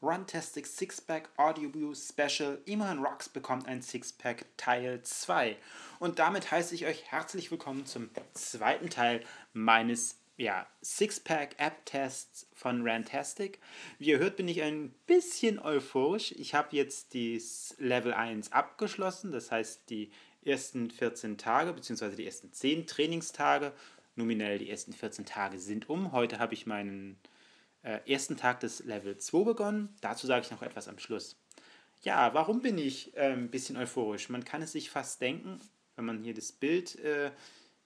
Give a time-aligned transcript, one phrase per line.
[0.00, 5.56] Runtastic Sixpack Audioboo Special Iman Rocks bekommt ein Sixpack Teil 2.
[5.98, 12.46] Und damit heiße ich euch herzlich willkommen zum zweiten Teil meines ja, Sixpack App Tests
[12.54, 13.58] von Rantastic.
[13.98, 16.30] Wie ihr hört, bin ich ein bisschen euphorisch.
[16.30, 20.12] Ich habe jetzt das Level 1 abgeschlossen, das heißt die
[20.44, 22.14] ersten 14 Tage bzw.
[22.14, 23.72] die ersten 10 Trainingstage.
[24.14, 26.12] Nominell die ersten 14 Tage sind um.
[26.12, 27.18] Heute habe ich meinen
[28.06, 29.96] ersten Tag des Level 2 begonnen.
[30.00, 31.36] Dazu sage ich noch etwas am Schluss.
[32.02, 34.28] Ja, warum bin ich äh, ein bisschen euphorisch?
[34.28, 35.60] Man kann es sich fast denken,
[35.96, 37.32] wenn man hier das Bild äh,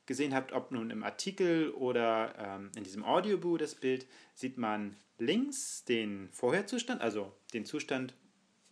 [0.07, 4.97] gesehen hat, ob nun im Artikel oder ähm, in diesem Audioboo das Bild, sieht man
[5.19, 8.15] links den Vorherzustand, also den Zustand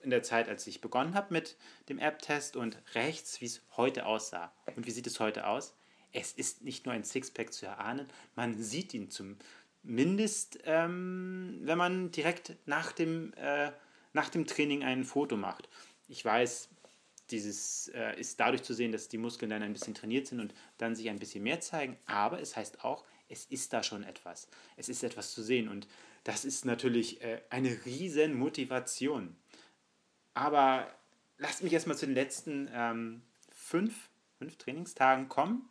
[0.03, 1.57] in der Zeit, als ich begonnen habe mit
[1.89, 4.53] dem App-Test und rechts, wie es heute aussah.
[4.77, 5.75] Und wie sieht es heute aus?
[6.13, 9.37] Es ist nicht nur ein Sixpack zu erahnen, man sieht ihn zum,
[9.83, 13.73] Mindest, ähm, wenn man direkt nach dem, äh,
[14.13, 15.69] nach dem Training ein Foto macht.
[16.09, 16.69] Ich weiß,
[17.31, 20.55] dieses äh, ist dadurch zu sehen, dass die Muskeln dann ein bisschen trainiert sind und
[20.79, 24.49] dann sich ein bisschen mehr zeigen, aber es heißt auch, es ist da schon etwas.
[24.77, 25.87] Es ist etwas zu sehen und
[26.25, 29.37] das ist natürlich äh, eine riesen Motivation.
[30.35, 30.93] Aber
[31.39, 35.69] lasst mich erstmal zu den letzten ähm, fünf, fünf Trainingstagen kommen.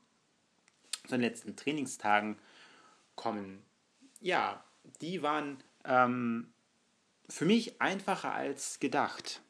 [1.04, 2.38] Zu den letzten Trainingstagen
[3.16, 3.64] kommen
[4.20, 4.64] ja,
[5.02, 6.52] die waren ähm,
[7.30, 9.42] für mich einfacher als gedacht.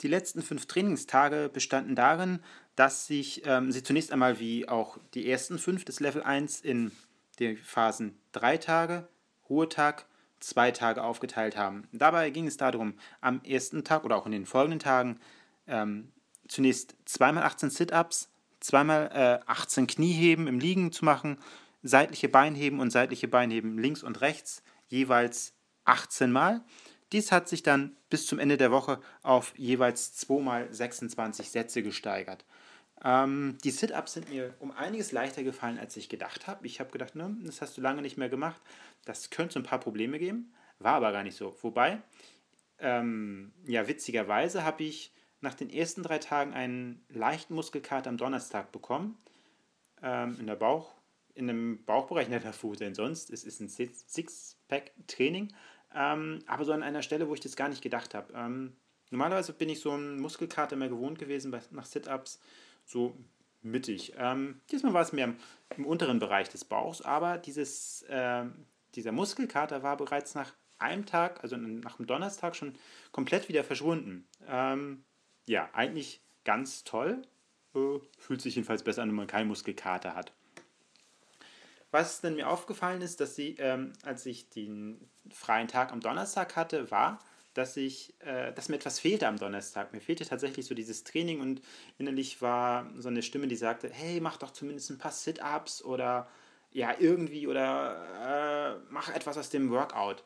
[0.00, 2.40] Die letzten fünf Trainingstage bestanden darin,
[2.76, 6.92] dass sich, ähm, sie zunächst einmal wie auch die ersten fünf des Level 1 in
[7.38, 9.08] den Phasen drei Tage,
[9.48, 10.06] Ruhetag,
[10.40, 11.86] zwei Tage aufgeteilt haben.
[11.92, 15.20] Dabei ging es darum, am ersten Tag oder auch in den folgenden Tagen
[15.66, 16.10] ähm,
[16.48, 18.28] zunächst zweimal 18 Sit-Ups,
[18.60, 21.38] zweimal äh, 18 Knieheben im Liegen zu machen
[21.82, 26.62] seitliche Beinheben und seitliche Beinheben links und rechts jeweils 18 Mal.
[27.12, 31.82] Dies hat sich dann bis zum Ende der Woche auf jeweils 2 mal 26 Sätze
[31.82, 32.44] gesteigert.
[33.04, 36.66] Ähm, die Sit-Ups sind mir um einiges leichter gefallen, als ich gedacht habe.
[36.66, 38.60] Ich habe gedacht, ne, das hast du lange nicht mehr gemacht.
[39.04, 40.52] Das könnte ein paar Probleme geben.
[40.78, 41.56] War aber gar nicht so.
[41.62, 42.00] Wobei,
[42.78, 48.70] ähm, ja, witzigerweise habe ich nach den ersten drei Tagen einen leichten Muskelkater am Donnerstag
[48.72, 49.18] bekommen.
[50.02, 50.94] Ähm, in der Bauch-
[51.34, 53.30] in einem Bauchbereich, nicht Fuß denn sonst.
[53.30, 55.52] Es ist ein Six-Pack-Training,
[55.94, 58.32] ähm, aber so an einer Stelle, wo ich das gar nicht gedacht habe.
[58.34, 58.76] Ähm,
[59.10, 62.40] normalerweise bin ich so ein Muskelkater mehr gewohnt gewesen bei, nach Sit-Ups,
[62.84, 63.16] so
[63.62, 64.14] mittig.
[64.16, 65.36] Ähm, diesmal war es mehr im,
[65.76, 68.44] im, unteren Bereich des Bauchs, aber dieses, äh,
[68.94, 72.74] dieser Muskelkater war bereits nach einem Tag, also nach dem Donnerstag, schon
[73.12, 74.26] komplett wieder verschwunden.
[74.48, 75.04] Ähm,
[75.46, 77.22] ja, eigentlich ganz toll.
[77.74, 80.32] Äh, fühlt sich jedenfalls besser an, wenn man keinen Muskelkater hat.
[81.92, 86.56] Was dann mir aufgefallen ist, dass sie, ähm, als ich den freien Tag am Donnerstag
[86.56, 87.18] hatte, war,
[87.54, 89.92] dass ich, äh, dass mir etwas fehlte am Donnerstag.
[89.92, 91.60] Mir fehlte tatsächlich so dieses Training und
[91.98, 96.28] innerlich war so eine Stimme, die sagte, hey, mach doch zumindest ein paar Sit-Ups oder
[96.70, 100.24] ja, irgendwie oder äh, mach etwas aus dem Workout.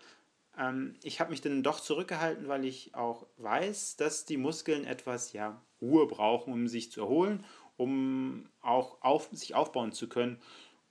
[0.56, 5.33] Ähm, ich habe mich dann doch zurückgehalten, weil ich auch weiß, dass die Muskeln etwas
[5.33, 7.44] ja, Ruhe brauchen, um sich zu erholen,
[7.77, 10.41] um auch auf, sich aufbauen zu können.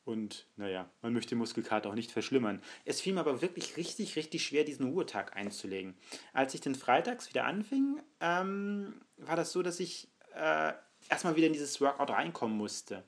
[0.05, 2.61] Und naja, man möchte den Muskelkater auch nicht verschlimmern.
[2.85, 5.95] Es fiel mir aber wirklich richtig, richtig schwer, diesen Ruhetag einzulegen.
[6.31, 10.73] Als ich den freitags wieder anfing, ähm, war das so, dass ich äh,
[11.09, 13.03] erstmal wieder in dieses Workout reinkommen musste.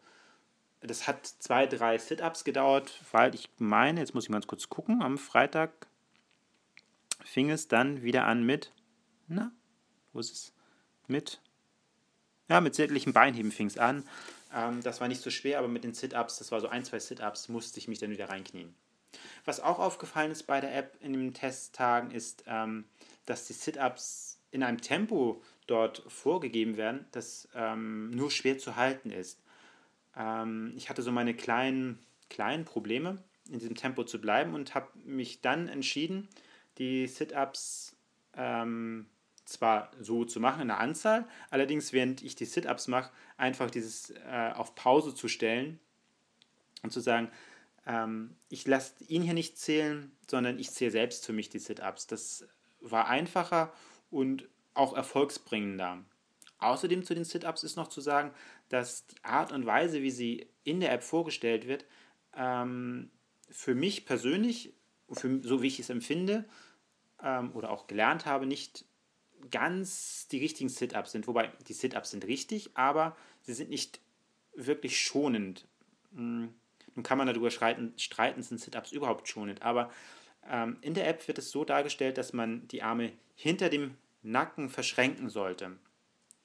[0.82, 5.04] Das hat zwei, drei Sit-Ups gedauert, weil ich meine, jetzt muss ich mal kurz gucken,
[5.04, 5.88] am Freitag
[7.24, 8.72] fing es dann wieder an mit,
[9.28, 9.52] na,
[10.14, 10.54] wo ist es?
[11.08, 11.42] Mit,
[12.50, 14.04] ja, mit sämtlichen Beinheben fing es an.
[14.54, 17.00] Ähm, das war nicht so schwer, aber mit den Sit-Ups, das war so ein, zwei
[17.00, 18.74] Sit-Ups, musste ich mich dann wieder reinknien.
[19.46, 22.86] Was auch aufgefallen ist bei der App in den Testtagen, ist, ähm,
[23.26, 29.12] dass die Sit-Ups in einem Tempo dort vorgegeben werden, das ähm, nur schwer zu halten
[29.12, 29.42] ist.
[30.16, 32.00] Ähm, ich hatte so meine kleinen,
[32.30, 36.28] kleinen Probleme, in diesem Tempo zu bleiben und habe mich dann entschieden,
[36.78, 37.96] die Sit-Ups
[38.36, 39.08] ähm,
[39.48, 44.10] zwar so zu machen in der Anzahl, allerdings während ich die Sit-Ups mache, einfach dieses
[44.10, 45.80] äh, auf Pause zu stellen
[46.84, 47.30] und zu sagen,
[47.86, 52.08] ähm, ich lasse ihn hier nicht zählen, sondern ich zähle selbst für mich die Sit-Ups.
[52.08, 52.46] Das
[52.82, 53.74] war einfacher
[54.12, 56.04] und auch erfolgsbringender.
[56.60, 58.32] Außerdem zu den Sit-Ups ist noch zu sagen,
[58.68, 61.86] dass die Art und Weise, wie sie in der App vorgestellt wird,
[62.36, 63.12] ähm,
[63.50, 64.74] für mich persönlich,
[65.10, 66.44] für, so wie ich es empfinde
[67.24, 68.86] ähm, oder auch gelernt habe, nicht
[69.52, 71.28] ganz die richtigen Sit-Ups sind.
[71.28, 74.00] Wobei die Sit-Ups sind richtig, aber sie sind nicht
[74.56, 75.66] wirklich schonend.
[76.14, 76.54] Hm,
[76.96, 79.92] nun kann man darüber streiten, streiten sind Sit-Ups überhaupt schonend, aber
[80.50, 84.70] Ähm, in der App wird es so dargestellt, dass man die Arme hinter dem Nacken
[84.70, 85.78] verschränken sollte.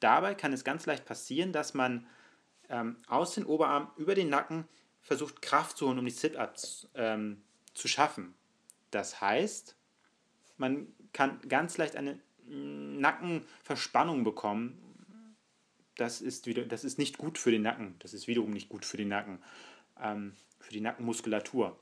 [0.00, 2.08] Dabei kann es ganz leicht passieren, dass man
[2.68, 4.66] ähm, aus den Oberarm über den Nacken
[5.02, 7.42] versucht Kraft zu holen, um die Sit-Ups ähm,
[7.74, 8.34] zu schaffen.
[8.90, 9.76] Das heißt,
[10.56, 12.18] man kann ganz leicht eine
[13.02, 14.78] Nackenverspannung bekommen.
[15.96, 17.96] Das ist, wieder, das ist nicht gut für den Nacken.
[17.98, 19.42] Das ist wiederum nicht gut für den Nacken,
[20.00, 21.78] ähm, für die Nackenmuskulatur.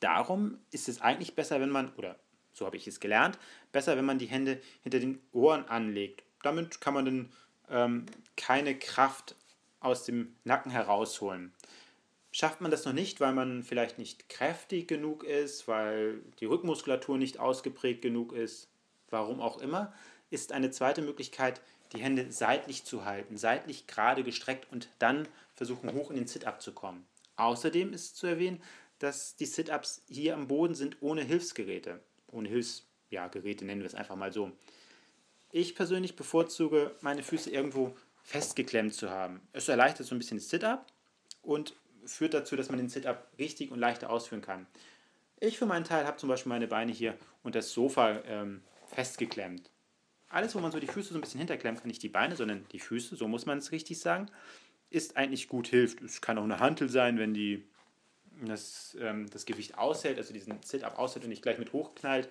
[0.00, 2.18] Darum ist es eigentlich besser, wenn man, oder
[2.52, 3.38] so habe ich es gelernt,
[3.72, 6.22] besser, wenn man die Hände hinter den Ohren anlegt.
[6.42, 7.32] Damit kann man dann
[7.70, 8.06] ähm,
[8.36, 9.34] keine Kraft
[9.80, 11.52] aus dem Nacken herausholen.
[12.30, 17.16] Schafft man das noch nicht, weil man vielleicht nicht kräftig genug ist, weil die Rückmuskulatur
[17.16, 18.68] nicht ausgeprägt genug ist,
[19.10, 19.92] warum auch immer,
[20.30, 21.60] ist eine zweite Möglichkeit,
[21.92, 26.60] die Hände seitlich zu halten, seitlich gerade gestreckt und dann versuchen hoch in den Sit-Up
[26.60, 27.06] zu kommen.
[27.36, 28.62] Außerdem ist zu erwähnen,
[28.98, 32.00] dass die Sit-Ups hier am Boden sind ohne Hilfsgeräte.
[32.30, 34.52] Ohne Hilfsgeräte ja, nennen wir es einfach mal so.
[35.50, 39.40] Ich persönlich bevorzuge, meine Füße irgendwo festgeklemmt zu haben.
[39.52, 40.86] Es erleichtert so ein bisschen das Sit-Up
[41.40, 41.74] und
[42.04, 44.66] führt dazu, dass man den Sit-Up richtig und leichter ausführen kann.
[45.40, 49.70] Ich für meinen Teil habe zum Beispiel meine Beine hier unter das Sofa ähm, festgeklemmt.
[50.28, 52.66] Alles, wo man so die Füße so ein bisschen hinterklemmt, kann nicht die Beine, sondern
[52.72, 54.30] die Füße, so muss man es richtig sagen,
[54.90, 56.02] ist eigentlich gut hilft.
[56.02, 57.64] Es kann auch eine Hantel sein, wenn die
[58.44, 62.28] das, ähm, das Gewicht aushält, also diesen Sit-Up aushält und nicht gleich mit hochknallt,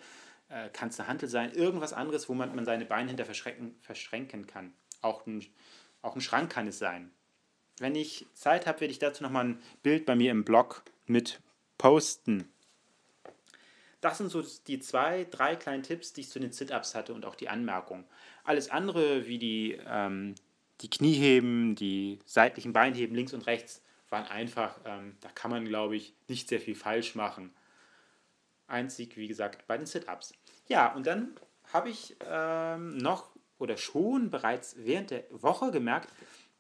[0.50, 4.48] äh, kann es eine Hantel sein, irgendwas anderes, wo man, man seine Beine hinter verschränken
[4.48, 4.74] kann.
[5.02, 5.46] Auch ein,
[6.02, 7.12] auch ein Schrank kann es sein.
[7.80, 11.42] Wenn ich Zeit habe, werde ich dazu nochmal ein Bild bei mir im Blog mit
[11.78, 12.52] posten.
[14.02, 17.26] Das sind so die zwei, drei kleinen Tipps, die ich zu den Sit-Ups hatte und
[17.26, 18.06] auch die Anmerkung.
[18.44, 20.36] Alles andere, wie die, ähm,
[20.82, 25.96] die Knieheben, die seitlichen Beinheben links und rechts, waren einfach, ähm, da kann man, glaube
[25.96, 27.54] ich, nicht sehr viel falsch machen.
[28.68, 30.34] Einzig, wie gesagt, bei den Sit-Ups.
[30.68, 31.40] Ja, und dann
[31.74, 36.14] habe ich ähm, noch oder schon bereits während der Woche gemerkt,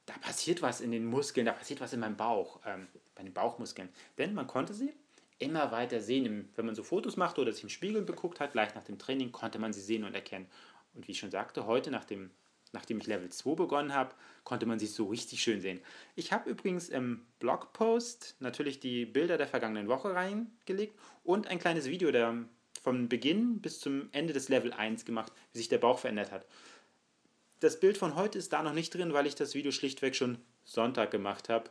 [0.06, 3.33] da passiert was in den Muskeln, da passiert was in meinem Bauch, ähm, bei den
[3.33, 3.90] Bauchmuskeln.
[4.18, 4.94] Denn man konnte sie
[5.39, 6.50] immer weiter sehen.
[6.56, 9.31] Wenn man so Fotos machte oder sich im Spiegel beguckt hat, gleich nach dem Training,
[9.31, 10.48] konnte man sie sehen und erkennen.
[10.94, 12.31] Und wie ich schon sagte, heute, nach dem,
[12.72, 15.80] nachdem ich Level 2 begonnen habe, konnte man sie so richtig schön sehen.
[16.16, 21.86] Ich habe übrigens im Blogpost natürlich die Bilder der vergangenen Woche reingelegt und ein kleines
[21.86, 22.45] Video der,
[22.81, 26.45] vom Beginn bis zum Ende des Level 1 gemacht, wie sich der Bauch verändert hat.
[27.60, 30.38] Das Bild von heute ist da noch nicht drin, weil ich das Video schlichtweg schon
[30.63, 31.69] Sonntag gemacht habe.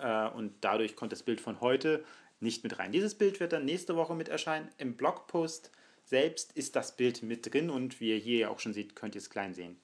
[0.00, 2.04] Äh, und dadurch kommt das Bild von heute
[2.40, 2.92] nicht mit rein.
[2.92, 4.68] Dieses Bild wird dann nächste Woche mit erscheinen.
[4.78, 5.70] Im Blogpost
[6.04, 9.20] selbst ist das Bild mit drin und wie ihr hier auch schon seht, könnt ihr
[9.20, 9.76] es klein sehen.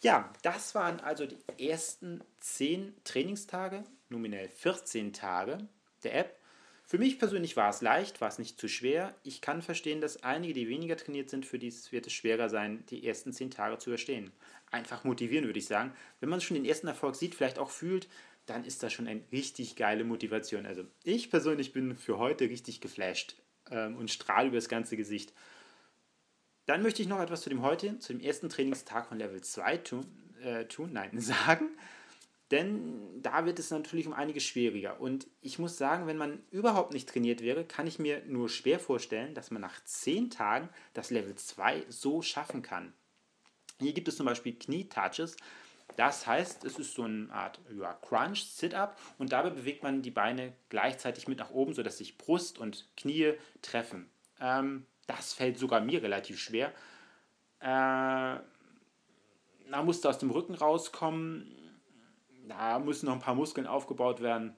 [0.00, 5.58] Ja, das waren also die ersten 10 Trainingstage, nominell 14 Tage
[6.02, 6.38] der App.
[6.84, 9.14] Für mich persönlich war es leicht, war es nicht zu schwer.
[9.22, 12.84] Ich kann verstehen, dass einige, die weniger trainiert sind, für die wird es schwerer sein,
[12.90, 14.32] die ersten 10 Tage zu überstehen.
[14.72, 15.94] Einfach motivieren, würde ich sagen.
[16.18, 18.08] Wenn man schon den ersten Erfolg sieht, vielleicht auch fühlt,
[18.46, 20.66] dann ist das schon eine richtig geile Motivation.
[20.66, 23.36] Also ich persönlich bin für heute richtig geflasht
[23.70, 25.32] ähm, und strahle über das ganze Gesicht.
[26.66, 29.76] Dann möchte ich noch etwas zu dem heute, zu dem ersten Trainingstag von Level 2
[29.78, 30.06] tun,
[30.42, 31.70] äh, tun nein, sagen.
[32.50, 35.00] Denn da wird es natürlich um einiges schwieriger.
[35.00, 38.78] Und ich muss sagen, wenn man überhaupt nicht trainiert wäre, kann ich mir nur schwer
[38.78, 42.92] vorstellen, dass man nach 10 Tagen das Level 2 so schaffen kann.
[43.80, 45.36] Hier gibt es zum Beispiel Knie-Touches.
[45.96, 50.10] Das heißt, es ist so eine Art ja, Crunch, Sit-Up und dabei bewegt man die
[50.10, 54.10] Beine gleichzeitig mit nach oben, sodass sich Brust und Knie treffen.
[54.40, 56.72] Ähm, das fällt sogar mir relativ schwer.
[57.60, 58.40] Äh,
[59.70, 61.50] da musste aus dem Rücken rauskommen.
[62.48, 64.56] Da müssen noch ein paar Muskeln aufgebaut werden.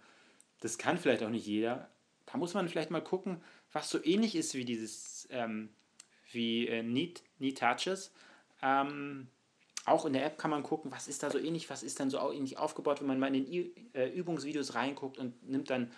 [0.61, 1.91] Das kann vielleicht auch nicht jeder.
[2.26, 5.71] Da muss man vielleicht mal gucken, was so ähnlich ist wie dieses ähm,
[6.33, 8.12] wie äh, Knee, Knee Touches.
[8.62, 9.29] Ähm,
[9.85, 12.11] auch in der App kann man gucken, was ist da so ähnlich, was ist dann
[12.11, 15.91] so ähnlich aufgebaut, wenn man mal in den äh, Übungsvideos reinguckt und nimmt dann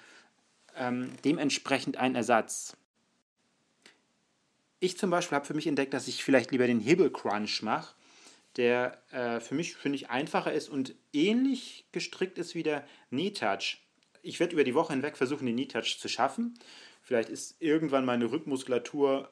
[0.76, 2.76] ähm, dementsprechend einen Ersatz.
[4.80, 7.94] Ich zum Beispiel habe für mich entdeckt, dass ich vielleicht lieber den Hebelcrunch mache,
[8.56, 13.30] der äh, für mich, finde ich, einfacher ist und ähnlich gestrickt ist wie der Knee
[13.30, 13.78] Touch.
[14.22, 16.58] Ich werde über die Woche hinweg versuchen, den Knee Touch zu schaffen.
[17.02, 19.30] Vielleicht ist irgendwann meine Rückmuskulatur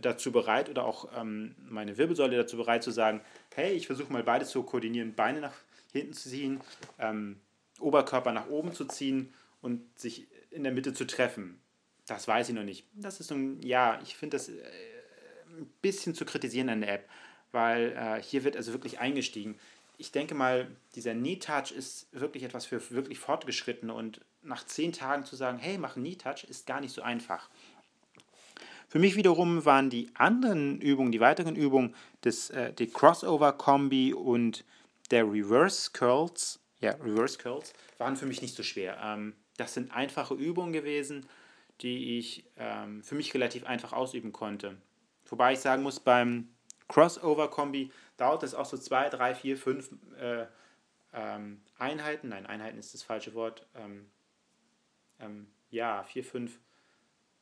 [0.00, 3.20] dazu bereit oder auch ähm, meine Wirbelsäule dazu bereit zu sagen,
[3.54, 5.54] hey, ich versuche mal beides zu koordinieren, Beine nach
[5.92, 6.60] hinten zu ziehen,
[6.98, 7.40] ähm,
[7.80, 9.32] Oberkörper nach oben zu ziehen
[9.62, 11.60] und sich in der Mitte zu treffen.
[12.06, 12.86] Das weiß ich noch nicht.
[12.94, 14.60] Das ist ein, ja, ich finde das äh,
[15.48, 17.08] ein bisschen zu kritisieren an der App,
[17.52, 19.58] weil äh, hier wird also wirklich eingestiegen.
[19.96, 25.24] Ich denke mal, dieser Knee-Touch ist wirklich etwas für wirklich Fortgeschrittene und nach zehn Tagen
[25.24, 27.48] zu sagen, hey, mach Knee-Touch, ist gar nicht so einfach.
[28.94, 34.64] Für mich wiederum waren die anderen Übungen, die weiteren Übungen, das, äh, die Crossover-Kombi und
[35.10, 38.96] der Reverse Curls, ja, Reverse Curls, waren für mich nicht so schwer.
[39.02, 41.26] Ähm, das sind einfache Übungen gewesen,
[41.80, 44.76] die ich ähm, für mich relativ einfach ausüben konnte.
[45.26, 46.50] Wobei ich sagen muss, beim
[46.86, 50.46] Crossover-Kombi dauert es auch so zwei, drei, vier, fünf äh,
[51.12, 52.28] ähm, Einheiten.
[52.28, 53.66] Nein, Einheiten ist das falsche Wort.
[53.74, 54.06] Ähm,
[55.18, 56.60] ähm, ja, vier, fünf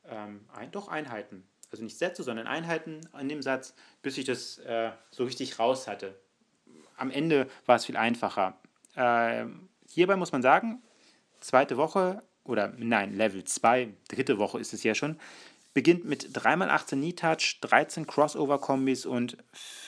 [0.07, 4.59] ähm, ein, doch Einheiten, also nicht Sätze, sondern Einheiten an dem Satz, bis ich das
[4.59, 6.17] äh, so richtig raus hatte.
[6.97, 8.57] Am Ende war es viel einfacher.
[8.95, 9.45] Äh,
[9.89, 10.81] hierbei muss man sagen,
[11.39, 15.17] zweite Woche oder nein, Level 2, dritte Woche ist es ja schon,
[15.73, 19.37] beginnt mit 3x18 Knee Touch, 13 Crossover Kombis und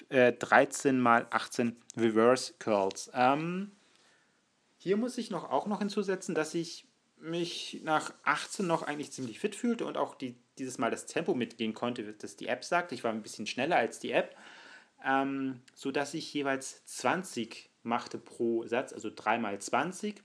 [0.10, 3.12] äh, 13x18 Reverse Curls.
[3.13, 3.72] Ähm,
[4.77, 6.88] hier muss ich noch, auch noch hinzusetzen, dass ich
[7.25, 11.34] mich nach 18 noch eigentlich ziemlich fit fühlte und auch die, dieses Mal das Tempo
[11.34, 12.91] mitgehen konnte, das die App sagt.
[12.91, 14.36] Ich war ein bisschen schneller als die App,
[15.03, 20.22] ähm, sodass ich jeweils 20 machte pro Satz, also 3 mal 20,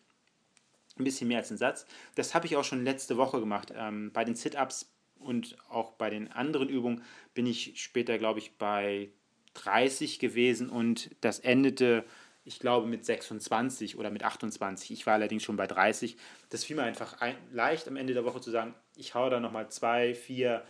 [0.99, 1.87] ein bisschen mehr als ein Satz.
[2.15, 3.73] Das habe ich auch schon letzte Woche gemacht.
[3.75, 7.03] Ähm, bei den Sit-Ups und auch bei den anderen Übungen
[7.35, 9.11] bin ich später, glaube ich, bei
[9.55, 12.05] 30 gewesen und das endete
[12.45, 14.91] ich glaube mit 26 oder mit 28.
[14.91, 16.17] Ich war allerdings schon bei 30.
[16.49, 19.41] Das fiel mir einfach ein, leicht am Ende der Woche zu sagen, ich haue da
[19.41, 20.65] nochmal zwei, vier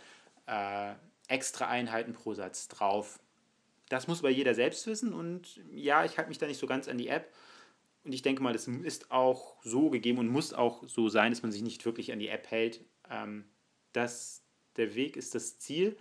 [0.47, 0.93] äh,
[1.27, 3.19] extra Einheiten pro Satz drauf.
[3.89, 6.87] Das muss aber jeder selbst wissen und ja, ich halte mich da nicht so ganz
[6.87, 7.33] an die App.
[8.03, 11.43] Und ich denke mal, das ist auch so gegeben und muss auch so sein, dass
[11.43, 12.83] man sich nicht wirklich an die App hält.
[13.09, 13.45] Ähm,
[13.93, 14.43] dass
[14.77, 15.97] der Weg ist das Ziel.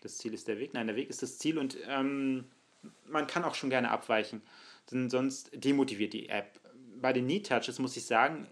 [0.00, 0.74] Das Ziel ist der Weg.
[0.74, 2.44] Nein, der Weg ist das Ziel und ähm,
[3.06, 4.42] man kann auch schon gerne abweichen
[4.90, 6.60] denn sonst demotiviert die App.
[7.00, 8.46] Bei den Knee Touches muss ich sagen,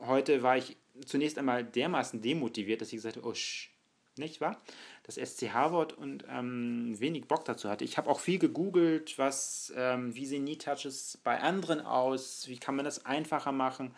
[0.00, 3.70] heute war ich zunächst einmal dermaßen demotiviert, dass ich gesagt habe, oh, sch,
[4.16, 4.60] nicht wahr?
[5.04, 7.84] Das SCH-Wort und ähm, wenig Bock dazu hatte.
[7.84, 12.58] Ich habe auch viel gegoogelt, was, ähm, wie sehen Knee Touches bei anderen aus, wie
[12.58, 13.94] kann man das einfacher machen.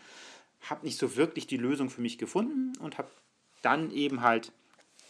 [0.60, 3.08] Habe nicht so wirklich die Lösung für mich gefunden und habe
[3.62, 4.52] dann eben halt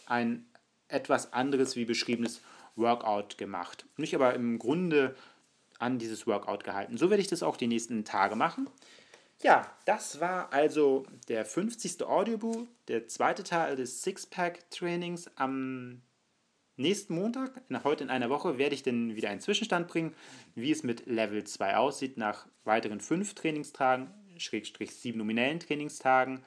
[0.05, 0.45] ein
[0.87, 2.41] etwas anderes wie beschriebenes
[2.75, 3.85] Workout gemacht.
[3.97, 5.15] Nicht aber im Grunde
[5.85, 6.97] an dieses Workout gehalten.
[6.97, 8.67] So werde ich das auch die nächsten Tage machen.
[9.43, 12.03] Ja, das war also der 50.
[12.03, 15.29] Audiobook, der zweite Teil des Sixpack-Trainings.
[15.35, 16.01] Am
[16.77, 20.15] nächsten Montag, heute in einer Woche, werde ich dann wieder einen Zwischenstand bringen,
[20.55, 26.43] wie es mit Level 2 aussieht nach weiteren fünf Trainingstagen, Schrägstrich sieben nominellen Trainingstagen.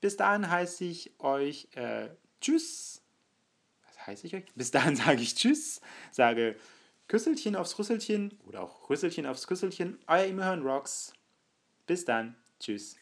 [0.00, 2.08] Bis dahin heiße ich euch äh,
[2.40, 3.02] Tschüss.
[3.86, 4.44] Was heiße ich euch?
[4.54, 5.80] Bis dahin sage ich Tschüss,
[6.10, 6.56] sage
[7.08, 9.98] Küsselchen aufs Rüsselchen oder auch Rüsselchen aufs Küsselchen.
[10.06, 11.12] Euer Immerhorn Rocks.
[11.86, 12.36] Bis dann.
[12.60, 12.96] Tschüss.